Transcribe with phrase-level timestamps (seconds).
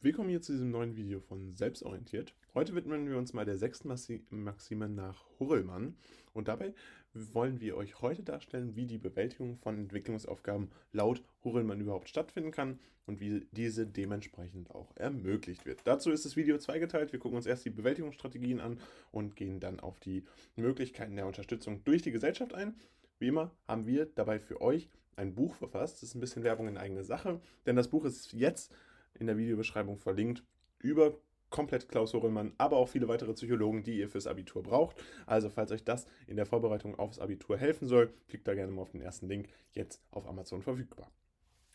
[0.00, 2.32] Willkommen hier zu diesem neuen Video von Selbstorientiert.
[2.54, 3.88] Heute widmen wir uns mal der sechsten
[4.30, 5.96] Maxime nach Hurlmann
[6.34, 6.72] und dabei
[7.14, 12.78] wollen wir euch heute darstellen, wie die Bewältigung von Entwicklungsaufgaben laut Hurlmann überhaupt stattfinden kann
[13.06, 15.80] und wie diese dementsprechend auch ermöglicht wird.
[15.84, 17.10] Dazu ist das Video zweigeteilt.
[17.10, 18.78] Wir gucken uns erst die Bewältigungsstrategien an
[19.10, 20.22] und gehen dann auf die
[20.54, 22.76] Möglichkeiten der Unterstützung durch die Gesellschaft ein.
[23.18, 25.96] Wie immer haben wir dabei für euch ein Buch verfasst.
[25.96, 28.72] Das ist ein bisschen Werbung in eigene Sache, denn das Buch ist jetzt
[29.18, 30.44] in der Videobeschreibung verlinkt
[30.78, 31.18] über
[31.50, 35.02] komplett Klaus Horelmann, aber auch viele weitere Psychologen, die ihr fürs Abitur braucht.
[35.26, 38.82] Also falls euch das in der Vorbereitung aufs Abitur helfen soll, klickt da gerne mal
[38.82, 41.10] auf den ersten Link, jetzt auf Amazon verfügbar.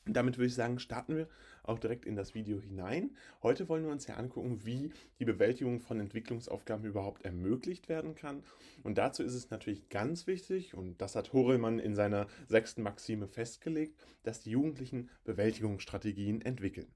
[0.05, 1.29] Und damit würde ich sagen, starten wir
[1.63, 3.15] auch direkt in das Video hinein.
[3.41, 8.43] Heute wollen wir uns ja angucken, wie die Bewältigung von Entwicklungsaufgaben überhaupt ermöglicht werden kann.
[8.83, 13.27] Und dazu ist es natürlich ganz wichtig, und das hat Horelmann in seiner sechsten Maxime
[13.27, 16.91] festgelegt, dass die Jugendlichen Bewältigungsstrategien entwickeln.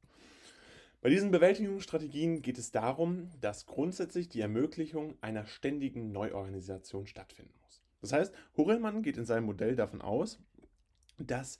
[1.07, 7.81] Bei diesen Bewältigungsstrategien geht es darum, dass grundsätzlich die Ermöglichung einer ständigen Neuorganisation stattfinden muss.
[8.01, 10.37] Das heißt, Hurelmann geht in seinem Modell davon aus,
[11.17, 11.59] dass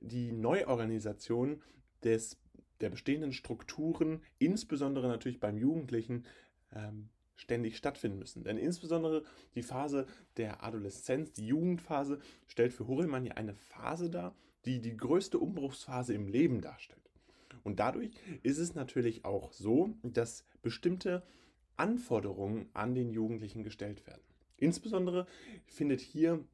[0.00, 1.60] die Neuorganisation
[2.04, 2.38] des,
[2.80, 6.24] der bestehenden Strukturen, insbesondere natürlich beim Jugendlichen,
[6.74, 8.44] ähm, ständig stattfinden müssen.
[8.44, 9.24] Denn insbesondere
[9.56, 10.06] die Phase
[10.38, 16.14] der Adoleszenz, die Jugendphase, stellt für Hurelmann ja eine Phase dar, die die größte Umbruchsphase
[16.14, 17.05] im Leben darstellt.
[17.66, 18.12] Und dadurch
[18.44, 21.24] ist es natürlich auch so, dass bestimmte
[21.76, 24.22] Anforderungen an den Jugendlichen gestellt werden.
[24.56, 25.26] Insbesondere
[25.66, 26.44] findet hier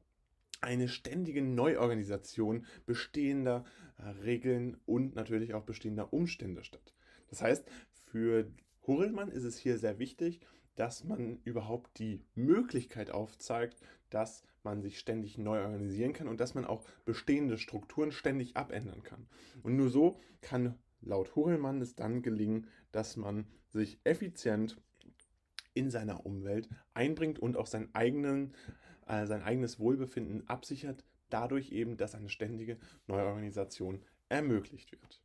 [0.59, 3.63] eine ständige Neuorganisation bestehender
[3.99, 6.95] äh, Regeln und natürlich auch bestehender Umstände statt.
[7.29, 8.51] Das heißt, für
[8.87, 10.39] Hurlmann ist es hier sehr wichtig,
[10.73, 16.55] dass man überhaupt die Möglichkeit aufzeigt, dass man sich ständig neu organisieren kann und dass
[16.55, 19.27] man auch bestehende Strukturen ständig abändern kann.
[19.61, 24.77] Und nur so kann laut Hurelmann es dann gelingen, dass man sich effizient
[25.73, 28.53] in seiner Umwelt einbringt und auch sein, eigenen,
[29.07, 32.77] äh, sein eigenes Wohlbefinden absichert, dadurch eben, dass eine ständige
[33.07, 35.21] Neuorganisation ermöglicht wird.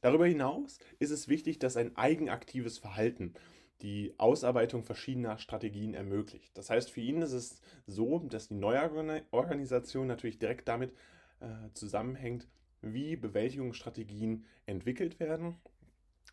[0.00, 3.34] Darüber hinaus ist es wichtig, dass ein eigenaktives Verhalten
[3.82, 6.56] die Ausarbeitung verschiedener Strategien ermöglicht.
[6.56, 10.92] Das heißt, für ihn ist es so, dass die Neuorganisation natürlich direkt damit
[11.40, 12.46] äh, zusammenhängt,
[12.82, 15.56] wie Bewältigungsstrategien entwickelt werden.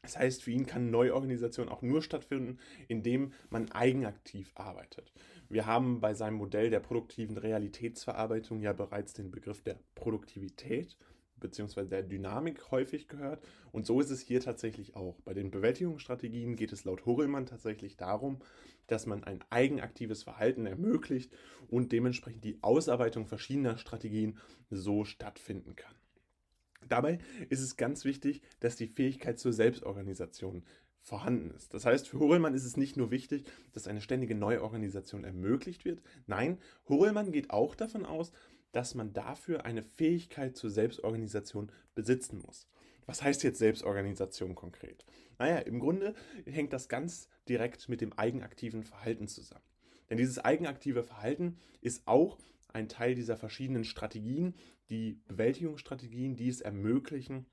[0.01, 5.11] Das heißt, für ihn kann Neuorganisation auch nur stattfinden, indem man eigenaktiv arbeitet.
[5.49, 10.97] Wir haben bei seinem Modell der produktiven Realitätsverarbeitung ja bereits den Begriff der Produktivität
[11.39, 11.85] bzw.
[11.85, 13.45] der Dynamik häufig gehört.
[13.71, 15.19] Und so ist es hier tatsächlich auch.
[15.21, 18.39] Bei den Bewältigungsstrategien geht es laut Horelmann tatsächlich darum,
[18.87, 21.35] dass man ein eigenaktives Verhalten ermöglicht
[21.67, 24.37] und dementsprechend die Ausarbeitung verschiedener Strategien
[24.69, 25.93] so stattfinden kann.
[26.87, 30.63] Dabei ist es ganz wichtig, dass die Fähigkeit zur Selbstorganisation
[31.01, 31.73] vorhanden ist.
[31.73, 36.01] Das heißt, für Horelmann ist es nicht nur wichtig, dass eine ständige Neuorganisation ermöglicht wird.
[36.25, 36.57] Nein,
[36.89, 38.31] Horelmann geht auch davon aus,
[38.73, 42.67] dass man dafür eine Fähigkeit zur Selbstorganisation besitzen muss.
[43.05, 45.05] Was heißt jetzt Selbstorganisation konkret?
[45.39, 46.13] Naja, im Grunde
[46.45, 49.63] hängt das ganz direkt mit dem eigenaktiven Verhalten zusammen.
[50.09, 52.37] Denn dieses eigenaktive Verhalten ist auch
[52.77, 54.53] ein Teil dieser verschiedenen Strategien,
[54.91, 57.47] die Bewältigungsstrategien, die es ermöglichen,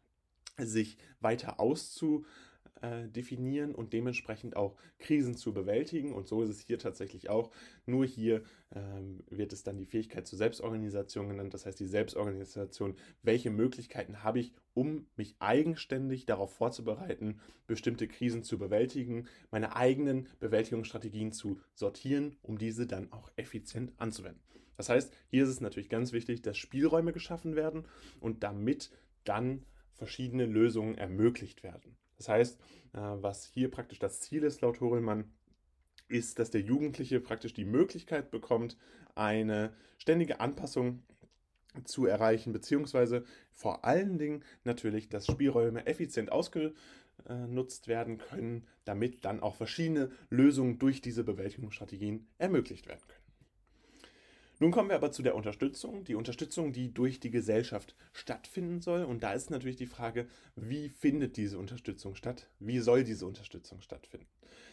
[0.59, 6.13] sich weiter auszudefinieren und dementsprechend auch Krisen zu bewältigen.
[6.13, 7.51] Und so ist es hier tatsächlich auch.
[7.87, 8.43] Nur hier
[8.73, 11.55] ähm, wird es dann die Fähigkeit zur Selbstorganisation genannt.
[11.55, 18.43] Das heißt, die Selbstorganisation, welche Möglichkeiten habe ich, um mich eigenständig darauf vorzubereiten, bestimmte Krisen
[18.43, 24.43] zu bewältigen, meine eigenen Bewältigungsstrategien zu sortieren, um diese dann auch effizient anzuwenden.
[24.77, 27.87] Das heißt, hier ist es natürlich ganz wichtig, dass Spielräume geschaffen werden
[28.21, 28.91] und damit
[29.25, 31.97] dann verschiedene Lösungen ermöglicht werden.
[32.17, 32.61] Das heißt,
[32.93, 35.33] äh, was hier praktisch das Ziel ist, laut Horelmann,
[36.09, 38.77] ist, dass der Jugendliche praktisch die Möglichkeit bekommt,
[39.15, 41.03] eine ständige Anpassung
[41.85, 49.41] zu erreichen, beziehungsweise vor allen Dingen natürlich, dass Spielräume effizient ausgenutzt werden können, damit dann
[49.41, 53.24] auch verschiedene Lösungen durch diese Bewältigungsstrategien ermöglicht werden können.
[54.65, 56.05] Nun kommen wir aber zu der Unterstützung.
[56.05, 59.05] Die Unterstützung, die durch die Gesellschaft stattfinden soll.
[59.05, 60.27] Und da ist natürlich die Frage,
[60.57, 62.49] wie findet diese Unterstützung statt?
[62.61, 64.27] Wie soll diese Unterstützung stattfinden?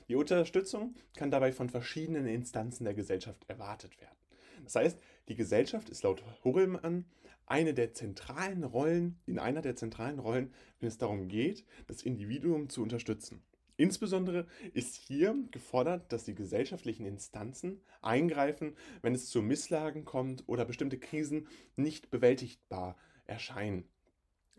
[0.07, 4.15] Die Unterstützung kann dabei von verschiedenen Instanzen der Gesellschaft erwartet werden.
[4.63, 4.97] Das heißt,
[5.27, 7.03] die Gesellschaft ist laut Hurlmann
[7.45, 12.69] eine der zentralen Rollen, in einer der zentralen Rollen, wenn es darum geht, das Individuum
[12.69, 13.43] zu unterstützen.
[13.81, 14.45] Insbesondere
[14.75, 20.99] ist hier gefordert, dass die gesellschaftlichen Instanzen eingreifen, wenn es zu Misslagen kommt oder bestimmte
[20.99, 22.95] Krisen nicht bewältigbar
[23.25, 23.85] erscheinen.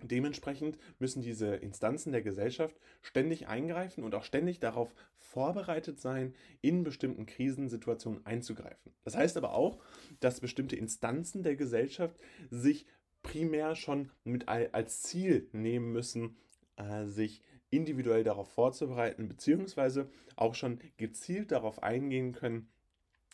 [0.02, 6.82] Dementsprechend müssen diese Instanzen der Gesellschaft ständig eingreifen und auch ständig darauf vorbereitet sein, in
[6.82, 8.92] bestimmten Krisensituationen einzugreifen.
[9.04, 9.78] Das heißt aber auch,
[10.19, 12.16] dass bestimmte Instanzen der Gesellschaft
[12.50, 12.86] sich
[13.22, 16.36] primär schon mit als Ziel nehmen müssen,
[16.76, 22.69] äh, sich individuell darauf vorzubereiten, beziehungsweise auch schon gezielt darauf eingehen können,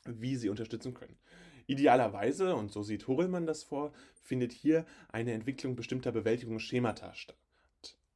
[0.05, 1.17] wie sie unterstützen können.
[1.67, 3.93] Idealerweise, und so sieht Hurlmann das vor,
[4.23, 7.37] findet hier eine Entwicklung bestimmter Bewältigungsschemata statt.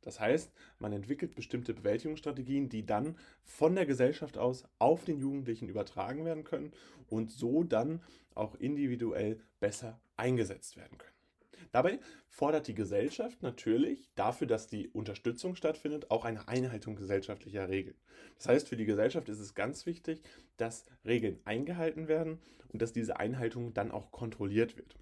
[0.01, 5.69] Das heißt, man entwickelt bestimmte Bewältigungsstrategien, die dann von der Gesellschaft aus auf den Jugendlichen
[5.69, 6.73] übertragen werden können
[7.09, 8.03] und so dann
[8.35, 11.22] auch individuell besser eingesetzt werden können.
[11.71, 17.97] Dabei fordert die Gesellschaft natürlich dafür, dass die Unterstützung stattfindet, auch eine Einhaltung gesellschaftlicher Regeln.
[18.39, 20.23] Das heißt, für die Gesellschaft ist es ganz wichtig,
[20.57, 22.41] dass Regeln eingehalten werden
[22.73, 24.97] und dass diese Einhaltung dann auch kontrolliert wird.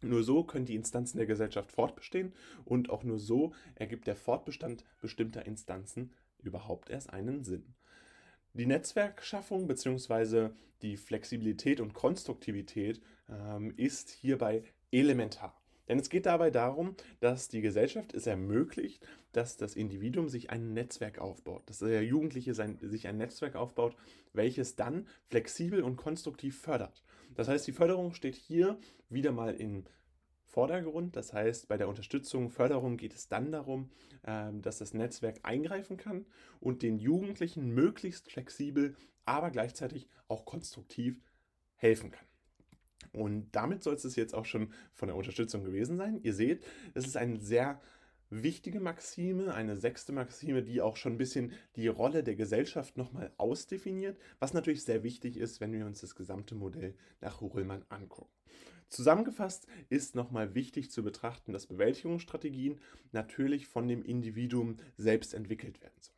[0.00, 2.32] Nur so können die Instanzen der Gesellschaft fortbestehen
[2.64, 7.74] und auch nur so ergibt der Fortbestand bestimmter Instanzen überhaupt erst einen Sinn.
[8.54, 10.50] Die Netzwerkschaffung bzw.
[10.82, 15.57] die Flexibilität und Konstruktivität ähm, ist hierbei elementar.
[15.88, 20.74] Denn es geht dabei darum, dass die Gesellschaft es ermöglicht, dass das Individuum sich ein
[20.74, 23.96] Netzwerk aufbaut, dass der Jugendliche sein, sich ein Netzwerk aufbaut,
[24.32, 27.02] welches dann flexibel und konstruktiv fördert.
[27.34, 29.84] Das heißt, die Förderung steht hier wieder mal im
[30.44, 31.14] Vordergrund.
[31.14, 33.90] Das heißt, bei der Unterstützung, Förderung geht es dann darum,
[34.26, 36.26] ähm, dass das Netzwerk eingreifen kann
[36.58, 41.20] und den Jugendlichen möglichst flexibel, aber gleichzeitig auch konstruktiv
[41.76, 42.26] helfen kann.
[43.12, 46.20] Und damit soll es jetzt auch schon von der Unterstützung gewesen sein.
[46.22, 46.64] Ihr seht,
[46.94, 47.80] es ist eine sehr
[48.30, 53.32] wichtige Maxime, eine sechste Maxime, die auch schon ein bisschen die Rolle der Gesellschaft nochmal
[53.38, 58.30] ausdefiniert, was natürlich sehr wichtig ist, wenn wir uns das gesamte Modell nach Hurlmann angucken.
[58.88, 62.80] Zusammengefasst ist nochmal wichtig zu betrachten, dass Bewältigungsstrategien
[63.12, 66.16] natürlich von dem Individuum selbst entwickelt werden sollen.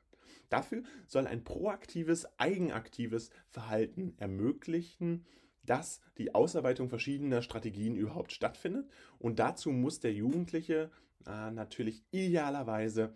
[0.51, 5.25] Dafür soll ein proaktives, eigenaktives Verhalten ermöglichen,
[5.65, 8.89] dass die Ausarbeitung verschiedener Strategien überhaupt stattfindet.
[9.19, 10.91] Und dazu muss der Jugendliche
[11.27, 13.13] äh, natürlich idealerweise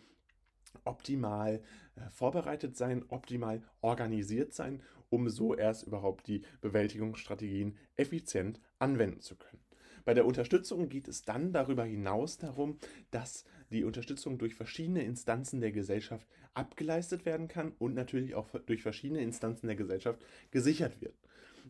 [0.84, 1.62] optimal
[1.96, 9.36] äh, vorbereitet sein, optimal organisiert sein, um so erst überhaupt die Bewältigungsstrategien effizient anwenden zu
[9.36, 9.64] können.
[10.04, 12.78] Bei der Unterstützung geht es dann darüber hinaus darum,
[13.10, 18.82] dass die Unterstützung durch verschiedene Instanzen der Gesellschaft abgeleistet werden kann und natürlich auch durch
[18.82, 21.14] verschiedene Instanzen der Gesellschaft gesichert wird.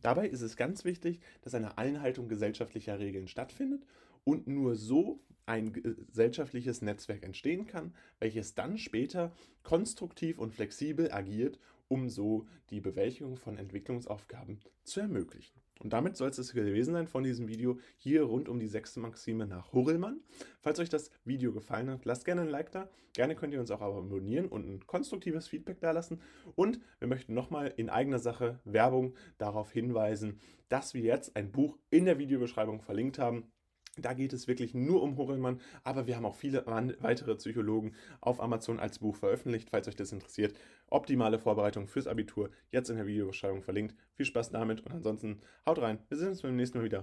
[0.01, 3.87] Dabei ist es ganz wichtig, dass eine Einhaltung gesellschaftlicher Regeln stattfindet
[4.25, 9.33] und nur so ein gesellschaftliches Netzwerk entstehen kann, welches dann später
[9.63, 11.59] konstruktiv und flexibel agiert,
[11.89, 15.64] um so die Bewältigung von Entwicklungsaufgaben zu ermöglichen.
[15.85, 19.47] Und damit soll es gewesen sein von diesem Video hier rund um die sechste Maxime
[19.47, 20.23] nach Hurlmann.
[20.63, 22.89] Falls euch das Video gefallen hat, lasst gerne ein Like da.
[23.13, 26.23] Gerne könnt ihr uns auch abonnieren und ein konstruktives Feedback da lassen.
[26.57, 30.41] Und wir möchten nochmal in eigener Sache Werbung darauf hinweisen,
[30.71, 33.53] dass wir jetzt ein Buch in der Videobeschreibung verlinkt haben.
[33.97, 38.41] Da geht es wirklich nur um Horelmann, aber wir haben auch viele weitere Psychologen auf
[38.41, 40.55] Amazon als Buch veröffentlicht, falls euch das interessiert.
[40.89, 43.97] Optimale Vorbereitung fürs Abitur, jetzt in der Videobeschreibung verlinkt.
[44.15, 45.99] Viel Spaß damit und ansonsten haut rein.
[46.09, 47.03] Wir sehen uns beim nächsten Mal wieder.